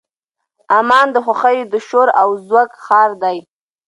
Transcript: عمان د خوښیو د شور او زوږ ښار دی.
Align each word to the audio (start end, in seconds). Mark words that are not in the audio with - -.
عمان 0.77 1.07
د 1.11 1.17
خوښیو 1.25 1.69
د 1.73 1.75
شور 1.87 2.07
او 2.21 2.29
زوږ 2.47 2.69
ښار 2.83 3.11
دی. 3.23 3.37